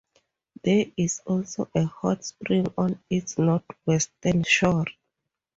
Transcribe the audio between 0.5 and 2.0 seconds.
There is also a